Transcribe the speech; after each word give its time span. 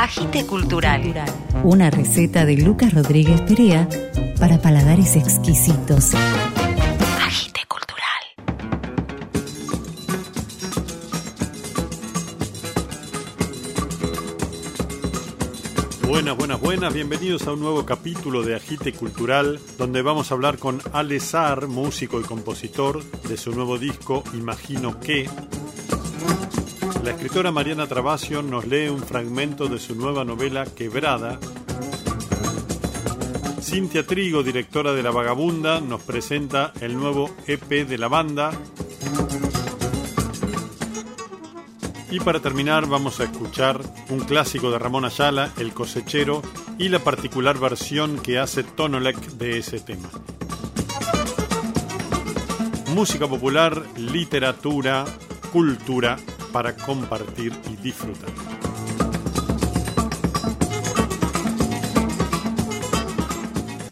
Agite 0.00 0.46
Cultural. 0.46 1.02
Una 1.64 1.90
receta 1.90 2.44
de 2.44 2.56
Lucas 2.56 2.94
Rodríguez 2.94 3.40
Perea 3.40 3.88
para 4.38 4.62
paladares 4.62 5.16
exquisitos. 5.16 6.14
Agite 7.20 7.62
Cultural. 7.66 8.22
Buenas, 16.06 16.36
buenas, 16.36 16.60
buenas. 16.60 16.94
Bienvenidos 16.94 17.48
a 17.48 17.54
un 17.54 17.58
nuevo 17.58 17.84
capítulo 17.84 18.44
de 18.44 18.54
Agite 18.54 18.92
Cultural, 18.92 19.58
donde 19.78 20.02
vamos 20.02 20.30
a 20.30 20.34
hablar 20.34 20.58
con 20.58 20.80
Ale 20.92 21.18
Sar, 21.18 21.66
músico 21.66 22.20
y 22.20 22.22
compositor, 22.22 23.02
de 23.28 23.36
su 23.36 23.50
nuevo 23.50 23.78
disco 23.78 24.22
Imagino 24.32 25.00
que. 25.00 25.28
La 27.02 27.10
escritora 27.10 27.52
Mariana 27.52 27.86
Travasio 27.86 28.42
nos 28.42 28.66
lee 28.66 28.88
un 28.88 29.00
fragmento 29.00 29.68
de 29.68 29.78
su 29.78 29.94
nueva 29.94 30.24
novela 30.24 30.64
Quebrada. 30.66 31.38
Cintia 33.62 34.06
Trigo, 34.06 34.42
directora 34.42 34.92
de 34.92 35.02
La 35.02 35.10
Vagabunda, 35.10 35.80
nos 35.80 36.02
presenta 36.02 36.72
el 36.80 36.96
nuevo 36.96 37.30
EP 37.46 37.86
de 37.86 37.98
la 37.98 38.08
banda. 38.08 38.50
Y 42.10 42.20
para 42.20 42.40
terminar 42.40 42.86
vamos 42.86 43.20
a 43.20 43.24
escuchar 43.24 43.80
un 44.10 44.20
clásico 44.20 44.70
de 44.70 44.78
Ramón 44.78 45.04
Ayala, 45.04 45.52
El 45.56 45.72
cosechero, 45.72 46.42
y 46.78 46.88
la 46.88 46.98
particular 46.98 47.58
versión 47.58 48.18
que 48.18 48.38
hace 48.38 48.64
Tonolek 48.64 49.18
de 49.32 49.58
ese 49.58 49.80
tema. 49.80 50.08
Música 52.94 53.28
popular, 53.28 53.82
literatura, 53.96 55.04
cultura 55.52 56.16
para 56.52 56.74
compartir 56.74 57.52
y 57.70 57.76
disfrutar. 57.76 58.30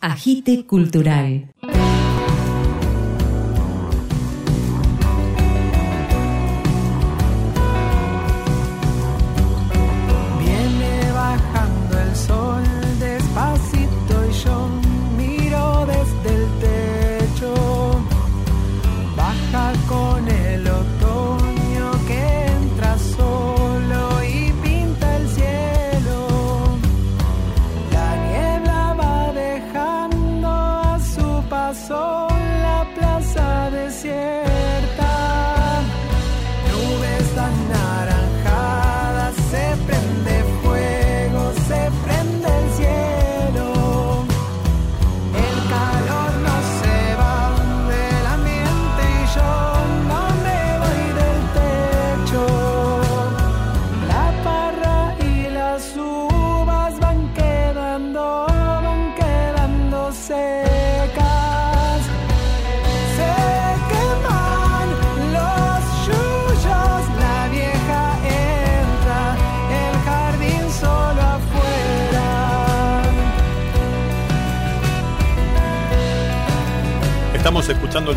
Agite 0.01 0.65
Cultural. 0.67 1.53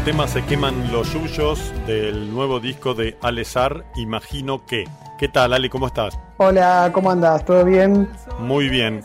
Tema 0.09 0.27
Se 0.27 0.43
queman 0.43 0.91
los 0.91 1.13
yuyos 1.13 1.71
del 1.85 2.33
nuevo 2.33 2.59
disco 2.59 2.95
de 2.95 3.15
Ale 3.21 3.45
Sar, 3.45 3.85
Imagino 3.95 4.65
que. 4.65 4.87
¿Qué 5.19 5.27
tal, 5.27 5.53
Ale? 5.53 5.69
¿Cómo 5.69 5.85
estás? 5.85 6.17
Hola, 6.37 6.89
¿cómo 6.91 7.11
andas? 7.11 7.45
¿Todo 7.45 7.63
bien? 7.63 8.09
Muy 8.39 8.69
bien. 8.69 9.03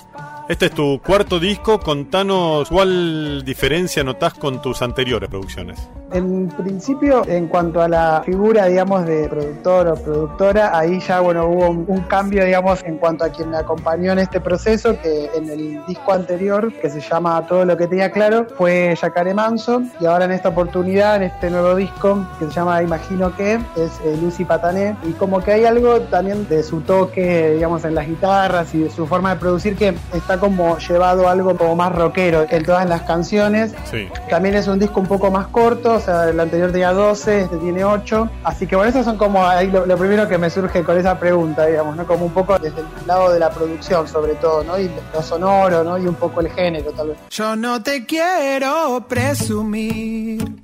Este 0.48 0.64
es 0.66 0.72
tu 0.72 0.98
cuarto 1.04 1.38
disco. 1.38 1.78
Contanos 1.78 2.70
cuál 2.70 3.44
diferencia 3.44 4.02
notás 4.02 4.32
con 4.32 4.62
tus 4.62 4.80
anteriores 4.80 5.28
producciones. 5.28 5.90
En 6.14 6.46
principio, 6.46 7.24
en 7.26 7.48
cuanto 7.48 7.82
a 7.82 7.88
la 7.88 8.22
figura, 8.24 8.66
digamos, 8.66 9.04
de 9.04 9.28
productor 9.28 9.88
o 9.88 9.94
productora, 9.96 10.78
ahí 10.78 11.00
ya, 11.00 11.18
bueno, 11.18 11.46
hubo 11.46 11.68
un, 11.68 11.84
un 11.88 12.02
cambio, 12.02 12.44
digamos, 12.44 12.84
en 12.84 12.98
cuanto 12.98 13.24
a 13.24 13.30
quien 13.30 13.50
me 13.50 13.56
acompañó 13.56 14.12
en 14.12 14.20
este 14.20 14.40
proceso, 14.40 14.96
que 15.02 15.28
en 15.34 15.50
el 15.50 15.84
disco 15.86 16.12
anterior, 16.12 16.72
que 16.74 16.88
se 16.88 17.00
llama 17.00 17.44
Todo 17.48 17.64
lo 17.64 17.76
que 17.76 17.88
tenía 17.88 18.12
claro, 18.12 18.46
fue 18.56 18.96
Yacaré 19.02 19.34
Manso, 19.34 19.82
y 19.98 20.06
ahora 20.06 20.26
en 20.26 20.30
esta 20.30 20.50
oportunidad, 20.50 21.16
en 21.16 21.24
este 21.24 21.50
nuevo 21.50 21.74
disco, 21.74 22.24
que 22.38 22.46
se 22.46 22.52
llama 22.52 22.80
Imagino 22.80 23.34
que, 23.34 23.54
es 23.54 24.00
eh, 24.04 24.16
Lucy 24.22 24.44
Patané, 24.44 24.94
y 25.02 25.14
como 25.14 25.42
que 25.42 25.50
hay 25.50 25.64
algo 25.64 26.00
también 26.02 26.46
de 26.48 26.62
su 26.62 26.82
toque, 26.82 27.54
digamos, 27.54 27.84
en 27.84 27.96
las 27.96 28.06
guitarras 28.06 28.72
y 28.72 28.84
de 28.84 28.90
su 28.90 29.08
forma 29.08 29.34
de 29.34 29.40
producir 29.40 29.74
que 29.74 29.92
está 30.12 30.38
como 30.38 30.78
llevado 30.78 31.26
a 31.26 31.32
algo 31.32 31.56
como 31.56 31.74
más 31.74 31.92
rockero 31.92 32.46
en 32.48 32.64
todas 32.64 32.88
las 32.88 33.02
canciones. 33.02 33.74
Sí. 33.90 34.06
También 34.30 34.54
es 34.54 34.68
un 34.68 34.78
disco 34.78 35.00
un 35.00 35.08
poco 35.08 35.32
más 35.32 35.48
corto, 35.48 36.03
sea, 36.04 36.28
el 36.28 36.38
anterior 36.38 36.70
tenía 36.70 36.92
12, 36.92 37.42
este 37.42 37.56
tiene 37.56 37.84
8. 37.84 38.30
Así 38.44 38.66
que 38.66 38.76
bueno, 38.76 38.90
esos 38.90 39.04
son 39.04 39.16
como 39.16 39.44
ahí 39.46 39.70
lo, 39.70 39.86
lo 39.86 39.96
primero 39.96 40.28
que 40.28 40.38
me 40.38 40.50
surge 40.50 40.82
con 40.84 40.98
esa 40.98 41.18
pregunta, 41.18 41.66
digamos, 41.66 41.96
¿no? 41.96 42.06
Como 42.06 42.26
un 42.26 42.32
poco 42.32 42.58
desde 42.58 42.80
el 42.80 42.86
lado 43.06 43.32
de 43.32 43.38
la 43.38 43.50
producción, 43.50 44.06
sobre 44.08 44.34
todo, 44.34 44.62
¿no? 44.64 44.78
Y 44.78 44.90
lo 45.12 45.22
sonoro, 45.22 45.82
¿no? 45.84 45.98
Y 45.98 46.06
un 46.06 46.14
poco 46.14 46.40
el 46.40 46.50
género, 46.50 46.92
tal 46.92 47.08
vez. 47.08 47.18
Yo 47.30 47.56
no 47.56 47.82
te 47.82 48.04
quiero 48.06 49.04
presumir. 49.08 50.62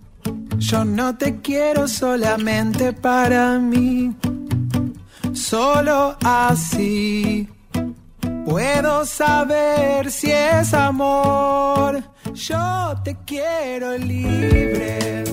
Yo 0.59 0.85
no 0.85 1.17
te 1.17 1.41
quiero 1.41 1.89
solamente 1.89 2.93
para 2.93 3.59
mí. 3.59 4.15
Solo 5.33 6.17
así 6.23 7.49
puedo 8.51 9.05
saber 9.07 10.11
si 10.11 10.31
es 10.33 10.75
amor. 10.75 12.03
Yo 12.41 12.95
te 13.05 13.19
quiero 13.27 13.99
libre. 13.99 15.25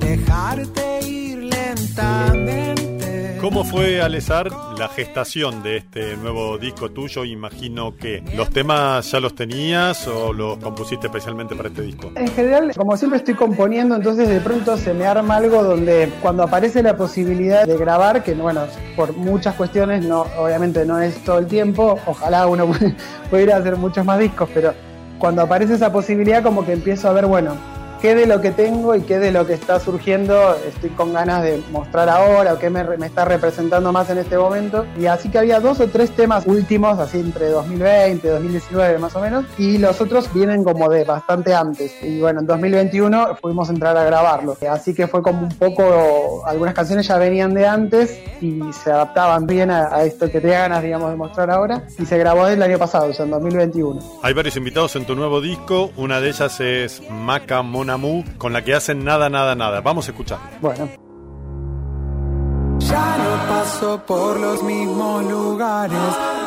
Dejarte 0.00 1.06
ir 1.06 1.42
lentamente. 1.42 3.36
¿Cómo 3.38 3.64
fue, 3.64 4.00
Alezar, 4.00 4.50
la 4.78 4.88
gestación 4.88 5.62
de 5.62 5.76
este 5.76 6.16
nuevo 6.16 6.56
disco 6.56 6.90
tuyo? 6.90 7.22
Imagino 7.26 7.94
que 7.94 8.22
los 8.34 8.48
temas 8.48 9.10
ya 9.10 9.20
los 9.20 9.34
tenías 9.34 10.08
o 10.08 10.32
los 10.32 10.56
compusiste 10.56 11.08
especialmente 11.08 11.54
para 11.54 11.68
este 11.68 11.82
disco. 11.82 12.10
En 12.14 12.28
general, 12.28 12.72
como 12.74 12.96
siempre 12.96 13.18
estoy 13.18 13.34
componiendo, 13.34 13.94
entonces 13.94 14.26
de 14.26 14.40
pronto 14.40 14.78
se 14.78 14.94
me 14.94 15.04
arma 15.04 15.36
algo 15.36 15.62
donde 15.62 16.10
cuando 16.22 16.44
aparece 16.44 16.82
la 16.82 16.96
posibilidad 16.96 17.66
de 17.66 17.76
grabar, 17.76 18.24
que 18.24 18.32
bueno, 18.32 18.62
por 18.96 19.12
muchas 19.14 19.54
cuestiones, 19.54 20.02
no, 20.02 20.22
obviamente 20.38 20.86
no 20.86 20.98
es 20.98 21.22
todo 21.24 21.38
el 21.38 21.46
tiempo, 21.46 21.98
ojalá 22.06 22.46
uno 22.46 22.70
pudiera 23.30 23.58
hacer 23.58 23.76
muchos 23.76 24.02
más 24.06 24.18
discos, 24.18 24.48
pero 24.54 24.85
cuando 25.18 25.42
aparece 25.42 25.74
esa 25.74 25.92
posibilidad 25.92 26.42
como 26.42 26.64
que 26.64 26.72
empiezo 26.72 27.08
a 27.08 27.12
ver, 27.12 27.26
bueno, 27.26 27.56
qué 28.06 28.14
de 28.14 28.26
lo 28.26 28.40
que 28.40 28.52
tengo 28.52 28.94
y 28.94 29.00
qué 29.00 29.18
de 29.18 29.32
lo 29.32 29.48
que 29.48 29.54
está 29.54 29.80
surgiendo 29.80 30.54
estoy 30.64 30.90
con 30.90 31.12
ganas 31.12 31.42
de 31.42 31.60
mostrar 31.72 32.08
ahora 32.08 32.54
o 32.54 32.58
qué 32.60 32.70
me, 32.70 32.84
está 33.04 33.24
representando 33.24 33.90
más 33.90 34.08
en 34.10 34.18
este 34.18 34.38
momento. 34.38 34.86
Y 34.96 35.06
así 35.06 35.28
que 35.28 35.38
había 35.38 35.58
dos 35.58 35.80
o 35.80 35.88
tres 35.88 36.12
temas 36.12 36.46
últimos, 36.46 37.00
así 37.00 37.18
entre 37.18 37.48
2020 37.48 38.24
y 38.24 38.30
2019 38.30 38.98
más 38.98 39.16
o 39.16 39.20
menos, 39.20 39.44
y 39.58 39.78
los 39.78 40.00
otros 40.00 40.32
vienen 40.32 40.62
como 40.62 40.88
de 40.88 41.02
bastante 41.02 41.52
antes. 41.52 42.00
Y 42.00 42.20
bueno, 42.20 42.42
en 42.42 42.46
2021 42.46 43.38
pudimos 43.40 43.70
entrar 43.70 43.96
a 43.96 44.04
grabarlo. 44.04 44.56
Así 44.70 44.94
que 44.94 45.08
fue 45.08 45.20
como 45.20 45.40
un 45.40 45.48
poco, 45.56 46.46
algunas 46.46 46.74
canciones 46.74 47.08
ya 47.08 47.18
venían 47.18 47.54
de 47.54 47.66
antes 47.66 48.20
y 48.40 48.60
se 48.84 48.92
adaptaban 48.92 49.48
bien 49.48 49.72
a, 49.72 50.04
esto 50.04 50.30
que 50.30 50.40
tenía 50.40 50.60
ganas, 50.60 50.84
digamos, 50.84 51.10
de 51.10 51.16
mostrar 51.16 51.50
ahora. 51.50 51.82
Y 51.98 52.06
se 52.06 52.16
grabó 52.18 52.46
el 52.46 52.62
año 52.62 52.78
pasado, 52.78 53.06
o 53.06 53.12
sea, 53.12 53.24
en 53.24 53.32
2021. 53.32 54.00
Hay 54.22 54.32
varios 54.32 54.56
invitados 54.56 54.94
en 54.94 55.04
tu 55.06 55.16
nuevo 55.16 55.40
disco. 55.40 55.90
Una 55.96 56.20
de 56.20 56.28
ellas 56.28 56.60
es 56.60 57.02
Maca 57.10 57.62
Monamu, 57.96 58.24
con 58.38 58.52
la 58.52 58.62
que 58.62 58.74
hacen 58.74 59.04
Nada, 59.04 59.28
Nada, 59.28 59.54
Nada. 59.54 59.80
Vamos 59.80 60.08
a 60.08 60.10
escuchar. 60.10 60.38
Bueno. 60.60 60.88
Ya 62.78 63.16
no 63.16 63.48
paso 63.48 64.02
por 64.06 64.38
los 64.38 64.62
mismos 64.62 65.24
lugares. 65.24 65.98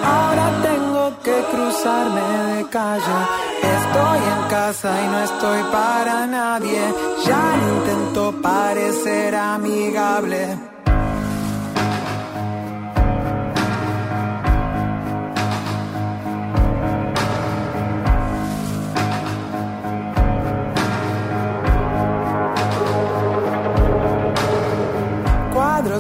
Ahora 0.04 0.51
tengo 0.62 1.19
que 1.24 1.44
cruzarme 1.51 2.22
de 2.56 2.69
calle. 2.69 3.19
Estoy 3.62 4.18
en 4.18 4.50
casa 4.50 5.04
y 5.04 5.07
no 5.07 5.19
estoy 5.19 5.63
para 5.72 6.28
nadie. 6.28 6.80
Ya 7.25 7.57
no 7.57 7.78
intento 7.78 8.42
parecer 8.42 9.36
amigable. 9.36 10.69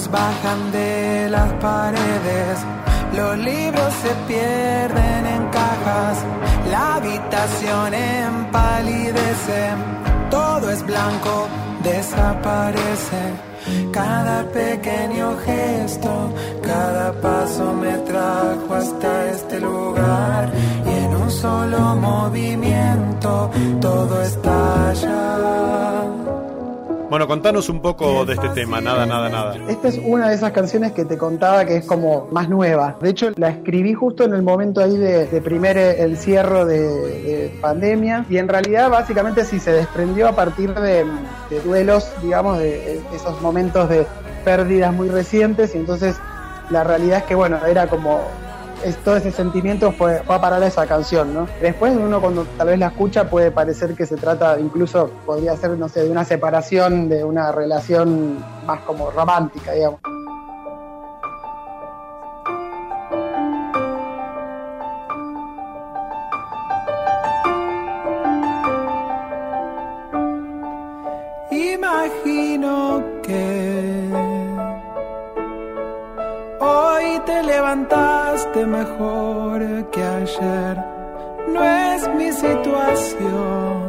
Bajan 0.07 0.71
de 0.71 1.27
las 1.29 1.51
paredes. 1.53 2.59
Los 3.15 3.37
libros 3.39 3.91
se 4.03 4.13
pierden 4.27 5.25
en 5.25 5.43
cajas, 5.49 6.17
la 6.69 6.95
habitación 6.95 7.93
empalidece, 7.93 9.61
todo 10.29 10.69
es 10.69 10.85
blanco, 10.85 11.47
desaparece. 11.83 13.23
Cada 13.91 14.43
pequeño 14.51 15.37
gesto, 15.45 16.33
cada 16.61 17.11
paso 17.19 17.73
me 17.73 17.97
trajo 18.09 18.73
hasta 18.73 19.29
este 19.31 19.59
lugar 19.59 20.51
y 20.85 20.89
en 21.05 21.15
un 21.15 21.29
solo 21.29 21.95
movimiento 21.95 23.51
todo 23.81 24.21
estalla. 24.21 24.48
Bueno, 27.09 27.27
contanos 27.27 27.69
un 27.69 27.81
poco 27.81 28.23
de 28.23 28.33
este 28.33 28.49
tema, 28.49 28.79
nada, 28.79 29.05
nada, 29.05 29.29
nada. 29.29 29.55
Esta 29.67 29.87
es 29.87 29.99
una 30.03 30.29
de 30.29 30.35
esas 30.35 30.51
canciones 30.51 30.91
que 30.91 31.05
te 31.05 31.17
contaba 31.17 31.65
que 31.65 31.77
es 31.77 31.85
como 31.85 32.27
más 32.31 32.49
nueva. 32.49 32.97
De 33.01 33.09
hecho, 33.09 33.31
la 33.35 33.49
escribí 33.49 33.93
justo 33.93 34.23
en 34.23 34.33
el 34.33 34.43
momento 34.43 34.79
ahí 34.81 34.95
de, 34.95 35.41
primer 35.41 35.77
encierro 35.77 36.65
de, 36.65 36.79
de 36.79 37.57
pandemia 37.61 38.25
y 38.29 38.37
en 38.37 38.47
realidad 38.47 38.91
básicamente 38.91 39.43
sí 39.43 39.59
se 39.59 39.71
desprendió 39.71 40.27
a 40.27 40.33
partir 40.33 40.73
de, 40.75 41.05
duelos, 41.65 42.11
digamos, 42.21 42.59
de 42.59 43.01
esos 43.13 43.41
momentos 43.41 43.89
de 43.89 44.05
pérdidas 44.45 44.93
muy 44.93 45.09
recientes 45.09 45.73
y 45.73 45.79
entonces 45.79 46.17
la 46.69 46.83
realidad 46.83 47.19
es 47.19 47.23
que, 47.23 47.35
bueno, 47.35 47.57
era 47.65 47.87
como 47.87 48.21
es, 48.83 48.97
todo 48.97 49.17
ese 49.17 49.31
sentimiento 49.31 49.91
fue, 49.91 50.21
a 50.27 50.41
parar 50.41 50.61
a 50.63 50.67
esa 50.67 50.85
canción, 50.85 51.33
¿no? 51.33 51.47
Después 51.61 51.95
uno 51.95 52.21
cuando 52.21 52.45
tal 52.57 52.67
vez 52.67 52.79
la 52.79 52.87
escucha 52.87 53.29
puede 53.29 53.51
parecer 53.51 53.95
que 53.95 54.05
se 54.05 54.17
trata, 54.17 54.59
incluso 54.59 55.09
podría 55.25 55.55
ser, 55.55 55.71
no 55.71 55.89
sé, 55.89 56.03
de 56.03 56.09
una 56.09 56.25
separación, 56.25 57.09
de 57.09 57.23
una 57.23 57.51
relación 57.51 58.43
más 58.65 58.79
como 58.81 59.11
romántica, 59.11 59.71
digamos. 59.73 59.99
Levantaste 77.69 78.65
mejor 78.65 79.59
que 79.91 80.03
ayer. 80.03 80.83
No 81.53 81.63
es 81.63 82.09
mi 82.15 82.31
situación. 82.31 83.79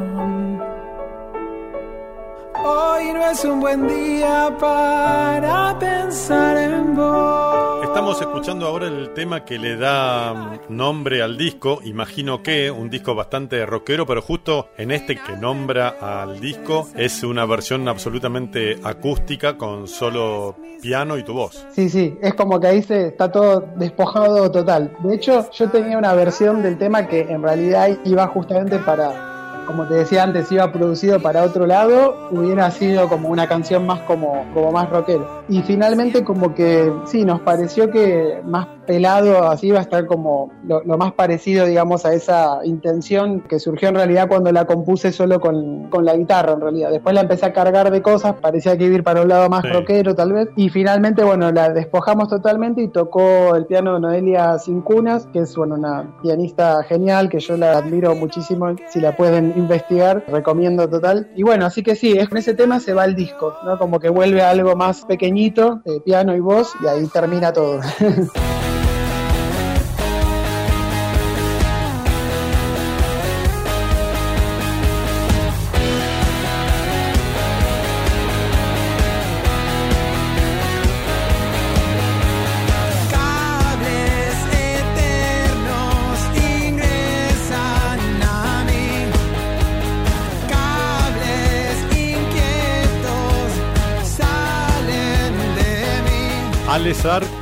Hoy 2.62 3.12
no 3.15 3.31
es 3.31 3.44
un 3.44 3.61
buen 3.61 3.88
día 3.88 4.55
para 4.61 5.79
pensar 5.79 6.59
en 6.59 6.94
vos. 6.94 7.70
Estamos 8.11 8.35
escuchando 8.35 8.67
ahora 8.67 8.89
el 8.89 9.15
tema 9.15 9.45
que 9.45 9.57
le 9.57 9.77
da 9.77 10.59
nombre 10.69 11.23
al 11.23 11.39
disco, 11.39 11.79
imagino 11.85 12.43
que, 12.43 12.69
un 12.69 12.91
disco 12.91 13.15
bastante 13.15 13.65
rockero, 13.65 14.05
pero 14.05 14.21
justo 14.21 14.71
en 14.77 14.91
este 14.91 15.15
que 15.15 15.37
nombra 15.37 15.91
al 16.01 16.41
disco 16.41 16.89
es 16.97 17.23
una 17.23 17.47
versión 17.47 17.87
absolutamente 17.87 18.81
acústica 18.83 19.57
con 19.57 19.87
solo 19.87 20.57
piano 20.83 21.19
y 21.19 21.23
tu 21.23 21.35
voz. 21.35 21.65
Sí, 21.71 21.89
sí, 21.89 22.19
es 22.21 22.35
como 22.35 22.59
que 22.59 22.67
ahí 22.67 22.83
se 22.83 23.07
está 23.07 23.31
todo 23.31 23.61
despojado 23.77 24.51
total. 24.51 24.93
De 25.05 25.15
hecho, 25.15 25.49
yo 25.53 25.71
tenía 25.71 25.97
una 25.97 26.12
versión 26.15 26.65
del 26.65 26.79
tema 26.79 27.07
que 27.07 27.21
en 27.21 27.45
realidad 27.45 27.97
iba 28.05 28.27
justamente 28.27 28.81
para 28.81 29.30
como 29.71 29.87
te 29.87 29.95
decía 29.95 30.23
antes, 30.25 30.51
iba 30.51 30.71
producido 30.73 31.21
para 31.21 31.43
otro 31.45 31.67
lado, 31.67 32.29
hubiera 32.31 32.71
sido 32.71 33.09
como 33.09 33.29
una 33.29 33.47
canción 33.47 33.87
más 33.87 34.01
como, 34.01 34.45
como 34.53 34.73
más 34.73 34.91
rockero. 34.91 35.43
Y 35.49 35.63
finalmente 35.63 36.25
como 36.25 36.55
que 36.55 36.93
sí, 37.07 37.25
nos 37.25 37.41
pareció 37.41 37.91
que 37.91 38.41
más 38.45 38.67
pelado 38.87 39.49
así 39.49 39.69
iba 39.69 39.79
a 39.79 39.83
estar 39.83 40.07
como 40.07 40.51
lo, 40.67 40.83
lo 40.83 40.99
más 40.99 41.13
parecido, 41.13 41.67
digamos, 41.67 42.05
a 42.05 42.13
esa 42.13 42.59
intención 42.65 43.41
que 43.43 43.61
surgió 43.61 43.89
en 43.89 43.95
realidad 43.95 44.27
cuando 44.29 44.51
la 44.51 44.65
compuse 44.65 45.13
solo 45.13 45.39
con, 45.41 45.89
con, 45.91 46.05
la 46.05 46.17
guitarra, 46.17 46.53
en 46.53 46.61
realidad. 46.61 46.91
Después 46.91 47.15
la 47.15 47.21
empecé 47.21 47.47
a 47.47 47.53
cargar 47.53 47.91
de 47.91 48.03
cosas, 48.03 48.35
parecía 48.41 48.77
que 48.77 48.85
iba 48.85 48.95
a 48.95 48.97
ir 48.97 49.05
para 49.05 49.23
un 49.23 49.29
lado 49.29 49.49
más 49.49 49.63
Sí. 49.63 49.69
rockero 49.69 50.15
tal 50.15 50.33
vez. 50.33 50.49
Y 50.57 50.71
finalmente, 50.71 51.23
bueno, 51.23 51.53
la 51.53 51.71
despojamos 51.71 52.29
totalmente 52.29 52.83
y 52.83 52.89
tocó 52.89 53.55
el 53.55 53.67
piano 53.67 53.95
de 53.95 54.01
Noelia 54.01 54.59
Cincunas, 54.59 55.27
que 55.33 55.41
es, 55.41 55.55
bueno, 55.55 55.75
una 55.77 56.17
pianista 56.23 56.83
genial, 56.83 57.29
que 57.29 57.39
yo 57.41 57.57
la 57.57 57.79
admiro 57.79 58.15
muchísimo. 58.15 58.75
Si 58.89 59.01
la 59.01 59.17
pueden 59.17 59.53
investigar, 59.61 60.25
recomiendo 60.29 60.89
total. 60.89 61.31
Y 61.37 61.43
bueno, 61.43 61.67
así 61.67 61.83
que 61.83 61.95
sí, 61.95 62.12
es, 62.19 62.29
con 62.29 62.39
ese 62.39 62.55
tema 62.55 62.81
se 62.81 62.93
va 62.93 63.05
el 63.05 63.15
disco, 63.15 63.55
¿no? 63.65 63.79
Como 63.79 64.01
que 64.01 64.09
vuelve 64.09 64.43
a 64.43 64.51
algo 64.51 64.75
más 64.77 65.05
pequeñito, 65.05 65.83
eh, 65.85 66.01
piano 66.05 66.35
y 66.35 66.41
voz, 66.41 66.73
y 66.83 66.87
ahí 66.87 67.07
termina 67.07 67.53
todo. 67.53 67.81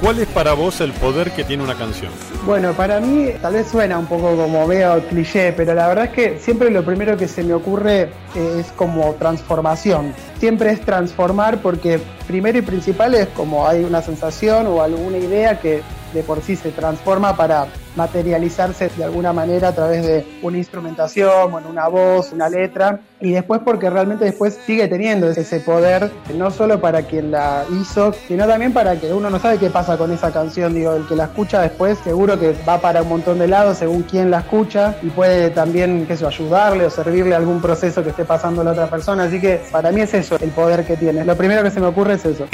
¿cuál 0.00 0.20
es 0.20 0.28
para 0.28 0.52
vos 0.52 0.80
el 0.80 0.92
poder 0.92 1.32
que 1.32 1.42
tiene 1.42 1.64
una 1.64 1.74
canción? 1.74 2.12
Bueno, 2.46 2.72
para 2.74 3.00
mí 3.00 3.30
tal 3.42 3.54
vez 3.54 3.66
suena 3.66 3.98
un 3.98 4.06
poco 4.06 4.36
como 4.36 4.66
veo 4.68 5.02
cliché, 5.08 5.52
pero 5.52 5.74
la 5.74 5.88
verdad 5.88 6.04
es 6.04 6.10
que 6.12 6.38
siempre 6.38 6.70
lo 6.70 6.84
primero 6.84 7.16
que 7.16 7.26
se 7.26 7.42
me 7.42 7.54
ocurre 7.54 8.02
eh, 8.36 8.56
es 8.60 8.70
como 8.72 9.14
transformación. 9.14 10.14
Siempre 10.38 10.70
es 10.70 10.80
transformar 10.82 11.60
porque 11.60 11.98
primero 12.28 12.58
y 12.58 12.62
principal 12.62 13.14
es 13.14 13.28
como 13.28 13.66
hay 13.66 13.82
una 13.82 14.00
sensación 14.00 14.68
o 14.68 14.80
alguna 14.80 15.18
idea 15.18 15.58
que 15.58 15.82
de 16.14 16.22
por 16.22 16.40
sí 16.40 16.54
se 16.54 16.70
transforma 16.70 17.36
para 17.36 17.66
materializarse 17.98 18.90
de 18.96 19.04
alguna 19.04 19.32
manera 19.32 19.68
a 19.68 19.74
través 19.74 20.06
de 20.06 20.24
una 20.40 20.56
instrumentación, 20.56 21.52
una 21.52 21.88
voz, 21.88 22.32
una 22.32 22.48
letra, 22.48 23.00
y 23.20 23.32
después 23.32 23.60
porque 23.64 23.90
realmente 23.90 24.24
después 24.24 24.56
sigue 24.64 24.86
teniendo 24.86 25.28
ese 25.28 25.60
poder, 25.60 26.10
no 26.36 26.50
solo 26.52 26.80
para 26.80 27.02
quien 27.02 27.32
la 27.32 27.64
hizo, 27.80 28.14
sino 28.28 28.46
también 28.46 28.72
para 28.72 28.96
que 28.96 29.12
uno 29.12 29.28
no 29.28 29.40
sabe 29.40 29.58
qué 29.58 29.68
pasa 29.68 29.98
con 29.98 30.12
esa 30.12 30.32
canción, 30.32 30.74
digo, 30.74 30.94
el 30.94 31.06
que 31.06 31.16
la 31.16 31.24
escucha 31.24 31.60
después 31.60 31.98
seguro 31.98 32.38
que 32.38 32.54
va 32.66 32.80
para 32.80 33.02
un 33.02 33.08
montón 33.08 33.40
de 33.40 33.48
lados 33.48 33.78
según 33.78 34.04
quién 34.04 34.30
la 34.30 34.38
escucha 34.38 34.96
y 35.02 35.10
puede 35.10 35.50
también, 35.50 36.06
qué 36.06 36.12
ayudarle 36.12 36.84
o 36.86 36.90
servirle 36.90 37.34
a 37.34 37.38
algún 37.38 37.60
proceso 37.60 38.02
que 38.04 38.10
esté 38.10 38.24
pasando 38.24 38.62
la 38.62 38.70
otra 38.70 38.86
persona, 38.86 39.24
así 39.24 39.40
que 39.40 39.60
para 39.72 39.90
mí 39.90 40.00
es 40.00 40.14
eso 40.14 40.36
el 40.40 40.50
poder 40.50 40.84
que 40.86 40.96
tiene, 40.96 41.24
lo 41.24 41.36
primero 41.36 41.64
que 41.64 41.70
se 41.70 41.80
me 41.80 41.86
ocurre 41.86 42.14
es 42.14 42.24
eso. 42.24 42.46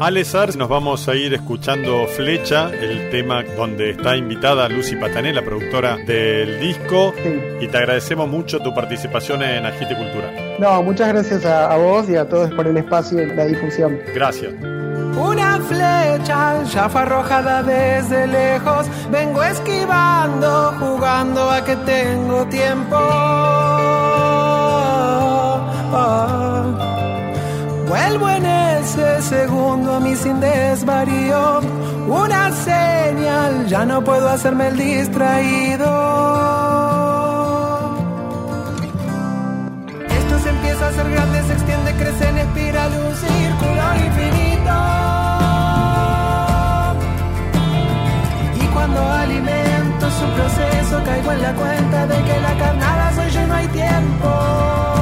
Alesar, 0.00 0.54
nos 0.56 0.68
vamos 0.68 1.08
a 1.08 1.16
ir 1.16 1.34
escuchando 1.34 2.06
Flecha, 2.06 2.70
el 2.70 3.10
tema 3.10 3.42
donde 3.56 3.90
está 3.90 4.16
invitada 4.16 4.68
Lucy 4.68 4.94
Patané, 4.94 5.32
la 5.32 5.42
productora 5.42 5.96
del 5.96 6.60
disco, 6.60 7.12
Sí. 7.20 7.40
y 7.60 7.66
te 7.66 7.76
agradecemos 7.78 8.28
mucho 8.28 8.60
tu 8.60 8.72
participación 8.72 9.42
en 9.42 9.66
Agite 9.66 9.96
Cultural. 9.96 10.56
No, 10.60 10.82
muchas 10.84 11.08
gracias 11.08 11.44
a, 11.44 11.72
a 11.72 11.76
vos 11.76 12.08
y 12.08 12.14
a 12.14 12.28
todos 12.28 12.50
por 12.54 12.68
el 12.68 12.76
espacio 12.76 13.20
y 13.22 13.26
la 13.34 13.44
difusión. 13.46 13.98
Gracias. 14.14 14.52
Una 15.16 15.58
flecha 15.62 16.62
ya 16.62 16.88
fue 16.88 17.00
arrojada 17.00 17.64
desde 17.64 18.28
lejos. 18.28 18.86
Vengo 19.10 19.42
esquivando, 19.42 20.74
jugando 20.78 21.50
a 21.50 21.64
que 21.64 21.74
tengo 21.74 22.46
tiempo. 22.46 22.96
Vuelvo 27.88 28.28
en 28.28 28.44
ese 28.98 29.22
segundo 29.22 29.94
a 29.94 30.00
mí 30.00 30.14
sin 30.16 30.40
desvarío. 30.40 31.60
Una 32.08 32.52
señal, 32.52 33.66
ya 33.66 33.84
no 33.84 34.02
puedo 34.02 34.28
hacerme 34.28 34.68
el 34.68 34.76
distraído. 34.76 35.88
Esto 40.18 40.38
se 40.42 40.48
empieza 40.50 40.86
a 40.86 40.88
hacer 40.88 41.10
grande, 41.10 41.42
se 41.44 41.52
extiende, 41.52 41.92
crece 41.94 42.28
en 42.28 42.38
espiral, 42.38 42.90
un 43.06 43.14
círculo 43.24 43.82
infinito. 44.06 44.76
Y 48.62 48.66
cuando 48.74 49.00
alimento 49.00 50.10
su 50.10 50.26
proceso, 50.36 51.04
caigo 51.04 51.32
en 51.32 51.42
la 51.42 51.54
cuenta 51.54 52.06
de 52.06 52.16
que 52.24 52.40
la 52.40 52.54
carnada 52.58 53.12
soy 53.14 53.30
yo 53.30 53.46
no 53.46 53.54
hay 53.54 53.68
tiempo. 53.68 54.97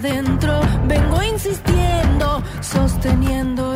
Adentro. 0.00 0.60
Vengo 0.86 1.22
insistiendo, 1.22 2.42
sosteniendo 2.60 3.69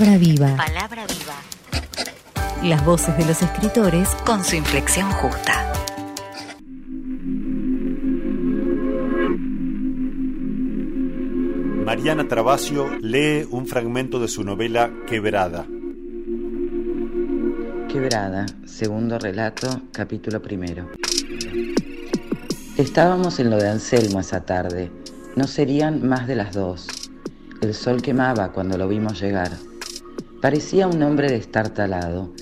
Palabra 0.00 0.18
viva. 0.18 0.56
Palabra 0.56 1.04
viva. 1.06 2.66
Las 2.66 2.82
voces 2.86 3.14
de 3.18 3.26
los 3.26 3.42
escritores 3.42 4.08
Con 4.24 4.42
su 4.42 4.56
inflexión 4.56 5.10
justa. 5.10 5.74
Mariana 11.84 12.26
Travasio 12.28 12.88
lee 13.02 13.46
un 13.50 13.66
fragmento 13.66 14.18
de 14.18 14.28
su 14.28 14.42
novela 14.42 14.90
Quebrada. 15.06 15.66
Quebrada, 17.92 18.46
segundo 18.64 19.18
relato, 19.18 19.82
capítulo 19.92 20.40
primero. 20.40 20.88
Estábamos 22.78 23.38
en 23.38 23.50
lo 23.50 23.58
de 23.58 23.68
Anselmo 23.68 24.20
esa 24.20 24.46
tarde. 24.46 24.90
No 25.36 25.46
serían 25.46 26.08
más 26.08 26.26
de 26.26 26.36
las 26.36 26.54
dos. 26.54 26.86
El 27.60 27.74
sol 27.74 28.00
quemaba 28.00 28.52
cuando 28.52 28.78
lo 28.78 28.88
vimos 28.88 29.20
llegar. 29.20 29.50
Parecía 30.40 30.88
un 30.88 31.02
hombre 31.02 31.30
destartalado, 31.30 32.32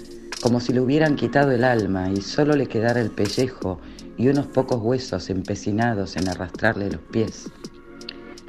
como 0.40 0.60
si 0.60 0.72
le 0.72 0.80
hubieran 0.80 1.16
quitado 1.16 1.50
el 1.50 1.64
alma 1.64 2.08
y 2.10 2.20
solo 2.20 2.54
le 2.54 2.68
quedara 2.68 3.00
el 3.00 3.10
pellejo 3.10 3.80
y 4.16 4.28
unos 4.28 4.46
pocos 4.46 4.80
huesos 4.80 5.30
empecinados 5.30 6.16
en 6.16 6.28
arrastrarle 6.28 6.92
los 6.92 7.00
pies. 7.00 7.50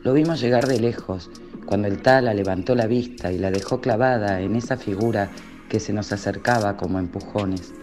Lo 0.04 0.14
vimos 0.14 0.40
llegar 0.40 0.68
de 0.68 0.80
lejos, 0.80 1.32
cuando 1.66 1.88
el 1.88 2.00
tala 2.04 2.36
levantó 2.36 2.76
la 2.76 2.86
vista 2.86 3.32
y 3.32 3.40
la 3.40 3.50
dejó 3.50 3.82
clavada 3.82 4.40
en 4.40 4.56
esa 4.56 4.78
figura 4.78 5.32
que 5.68 5.80
se 5.80 5.94
nos 5.94 6.12
acercaba 6.12 6.78
como 6.78 7.00
empujones. 7.00 7.74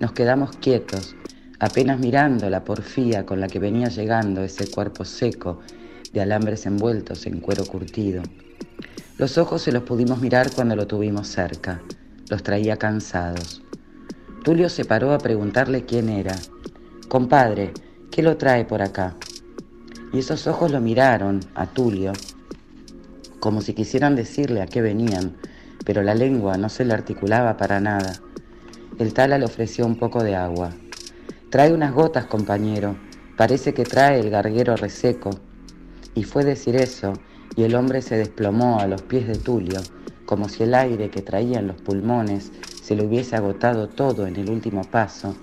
Nos 0.00 0.10
quedamos 0.10 0.56
quietos, 0.56 1.14
apenas 1.60 2.00
mirando 2.00 2.50
la 2.50 2.64
porfía 2.64 3.24
con 3.24 3.40
la 3.40 3.46
que 3.46 3.60
venía 3.60 3.86
llegando 3.86 4.42
ese 4.42 4.68
cuerpo 4.68 5.04
seco 5.04 5.60
de 6.12 6.22
alambres 6.22 6.66
envueltos 6.66 7.24
en 7.26 7.38
cuero 7.38 7.64
curtido. 7.66 8.22
Los 9.18 9.36
ojos 9.36 9.62
se 9.62 9.72
los 9.72 9.82
pudimos 9.82 10.20
mirar 10.20 10.52
cuando 10.54 10.76
lo 10.76 10.86
tuvimos 10.86 11.26
cerca. 11.26 11.82
Los 12.30 12.44
traía 12.44 12.76
cansados. 12.76 13.64
Tulio 14.44 14.68
se 14.68 14.84
paró 14.84 15.12
a 15.12 15.18
preguntarle 15.18 15.84
quién 15.84 16.08
era. 16.08 16.36
Compadre, 17.08 17.72
¿qué 18.12 18.22
lo 18.22 18.36
trae 18.36 18.64
por 18.64 18.80
acá? 18.80 19.16
Y 20.12 20.20
esos 20.20 20.46
ojos 20.46 20.70
lo 20.70 20.80
miraron 20.80 21.40
a 21.56 21.66
Tulio, 21.66 22.12
como 23.40 23.60
si 23.60 23.74
quisieran 23.74 24.14
decirle 24.14 24.62
a 24.62 24.66
qué 24.66 24.82
venían, 24.82 25.36
pero 25.84 26.04
la 26.04 26.14
lengua 26.14 26.56
no 26.56 26.68
se 26.68 26.84
le 26.84 26.94
articulaba 26.94 27.56
para 27.56 27.80
nada. 27.80 28.20
El 29.00 29.14
tala 29.14 29.36
le 29.36 29.46
ofreció 29.46 29.84
un 29.84 29.96
poco 29.98 30.22
de 30.22 30.36
agua. 30.36 30.70
Trae 31.50 31.72
unas 31.72 31.92
gotas, 31.92 32.26
compañero. 32.26 32.96
Parece 33.36 33.74
que 33.74 33.82
trae 33.82 34.20
el 34.20 34.30
garguero 34.30 34.76
reseco. 34.76 35.30
Y 36.14 36.22
fue 36.22 36.44
decir 36.44 36.76
eso, 36.76 37.14
y 37.56 37.64
el 37.64 37.74
hombre 37.74 38.02
se 38.02 38.16
desplomó 38.16 38.80
a 38.80 38.86
los 38.86 39.02
pies 39.02 39.26
de 39.26 39.36
Tulio, 39.36 39.80
como 40.26 40.48
si 40.48 40.62
el 40.62 40.74
aire 40.74 41.10
que 41.10 41.22
traía 41.22 41.58
en 41.58 41.68
los 41.68 41.80
pulmones 41.80 42.52
se 42.82 42.94
le 42.94 43.04
hubiese 43.04 43.36
agotado 43.36 43.88
todo 43.88 44.26
en 44.26 44.36
el 44.36 44.50
último 44.50 44.82
paso. 44.82 45.34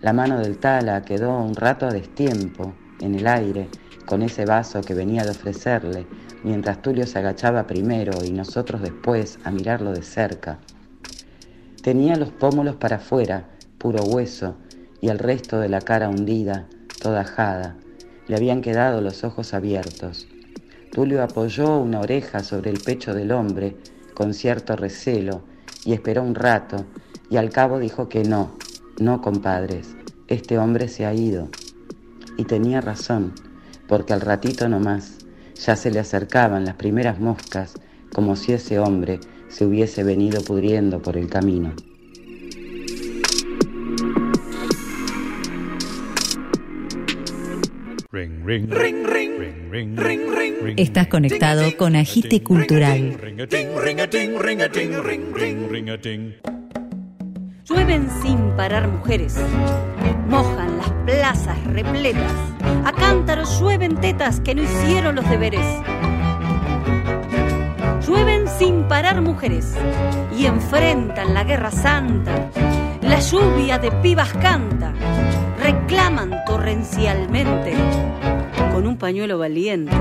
La 0.00 0.12
mano 0.12 0.38
del 0.38 0.58
tala 0.58 1.02
quedó 1.02 1.38
un 1.38 1.54
rato 1.54 1.86
a 1.86 1.92
destiempo, 1.92 2.74
en 3.00 3.14
el 3.14 3.26
aire, 3.26 3.68
con 4.06 4.22
ese 4.22 4.44
vaso 4.44 4.80
que 4.80 4.94
venía 4.94 5.24
de 5.24 5.30
ofrecerle, 5.30 6.06
mientras 6.44 6.82
Tulio 6.82 7.06
se 7.06 7.18
agachaba 7.18 7.66
primero 7.66 8.24
y 8.24 8.30
nosotros 8.30 8.82
después 8.82 9.38
a 9.44 9.50
mirarlo 9.50 9.92
de 9.92 10.02
cerca. 10.02 10.58
Tenía 11.82 12.16
los 12.16 12.30
pómulos 12.30 12.76
para 12.76 12.96
afuera, 12.96 13.48
puro 13.78 14.02
hueso, 14.04 14.56
y 15.00 15.08
el 15.08 15.18
resto 15.18 15.58
de 15.58 15.68
la 15.68 15.80
cara 15.80 16.08
hundida, 16.08 16.66
toda 17.02 17.20
ajada. 17.20 17.76
Le 18.28 18.36
habían 18.36 18.60
quedado 18.60 19.00
los 19.00 19.24
ojos 19.24 19.54
abiertos. 19.54 20.26
Tulio 20.96 21.22
apoyó 21.22 21.76
una 21.76 22.00
oreja 22.00 22.42
sobre 22.42 22.70
el 22.70 22.80
pecho 22.80 23.12
del 23.12 23.30
hombre 23.30 23.76
con 24.14 24.32
cierto 24.32 24.76
recelo 24.76 25.42
y 25.84 25.92
esperó 25.92 26.22
un 26.22 26.34
rato 26.34 26.86
y 27.28 27.36
al 27.36 27.50
cabo 27.50 27.78
dijo 27.78 28.08
que 28.08 28.24
no, 28.24 28.56
no 28.98 29.20
compadres, 29.20 29.94
este 30.26 30.56
hombre 30.56 30.88
se 30.88 31.04
ha 31.04 31.12
ido. 31.12 31.50
Y 32.38 32.44
tenía 32.44 32.80
razón, 32.80 33.34
porque 33.86 34.14
al 34.14 34.22
ratito 34.22 34.70
nomás 34.70 35.18
ya 35.54 35.76
se 35.76 35.90
le 35.90 35.98
acercaban 36.00 36.64
las 36.64 36.76
primeras 36.76 37.20
moscas 37.20 37.74
como 38.14 38.34
si 38.34 38.54
ese 38.54 38.78
hombre 38.78 39.20
se 39.48 39.66
hubiese 39.66 40.02
venido 40.02 40.40
pudriendo 40.40 41.02
por 41.02 41.18
el 41.18 41.28
camino. 41.28 41.74
Estás 50.76 51.06
conectado 51.08 51.76
con 51.76 51.96
Agite 51.96 52.42
Cultural. 52.42 53.18
Llueven 57.68 58.08
sin 58.22 58.38
parar 58.56 58.88
mujeres, 58.88 59.36
mojan 60.28 60.78
las 60.78 60.90
plazas 61.04 61.62
repletas, 61.64 62.32
a 62.84 62.92
cántaros 62.92 63.60
llueven 63.60 63.96
tetas 63.96 64.40
que 64.40 64.54
no 64.54 64.62
hicieron 64.62 65.16
los 65.16 65.28
deberes. 65.28 65.66
Llueven 68.06 68.46
sin 68.58 68.84
parar 68.84 69.20
mujeres 69.20 69.74
y 70.38 70.46
enfrentan 70.46 71.34
la 71.34 71.44
guerra 71.44 71.70
santa. 71.70 72.50
La 73.02 73.20
lluvia 73.20 73.78
de 73.78 73.90
pibas 73.92 74.32
canta, 74.34 74.92
reclaman 75.66 76.44
torrencialmente 76.46 77.74
con 78.72 78.86
un 78.86 78.96
pañuelo 78.98 79.36
valiente, 79.36 79.96